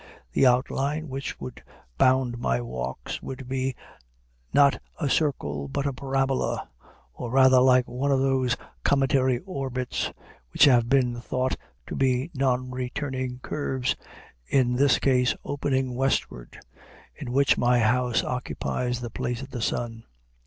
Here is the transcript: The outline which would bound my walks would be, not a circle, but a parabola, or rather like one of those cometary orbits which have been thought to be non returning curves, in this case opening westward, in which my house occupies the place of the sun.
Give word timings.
The 0.33 0.47
outline 0.47 1.09
which 1.09 1.39
would 1.39 1.61
bound 1.99 2.39
my 2.39 2.59
walks 2.59 3.21
would 3.21 3.47
be, 3.47 3.75
not 4.51 4.81
a 4.99 5.07
circle, 5.07 5.67
but 5.67 5.85
a 5.85 5.93
parabola, 5.93 6.67
or 7.13 7.29
rather 7.29 7.59
like 7.59 7.87
one 7.87 8.11
of 8.11 8.17
those 8.17 8.57
cometary 8.83 9.37
orbits 9.45 10.11
which 10.49 10.65
have 10.65 10.89
been 10.89 11.21
thought 11.21 11.55
to 11.85 11.95
be 11.95 12.31
non 12.33 12.71
returning 12.71 13.41
curves, 13.43 13.95
in 14.47 14.73
this 14.73 14.97
case 14.97 15.35
opening 15.45 15.93
westward, 15.93 16.59
in 17.13 17.31
which 17.31 17.55
my 17.59 17.77
house 17.77 18.23
occupies 18.23 19.01
the 19.01 19.11
place 19.11 19.43
of 19.43 19.51
the 19.51 19.61
sun. 19.61 20.05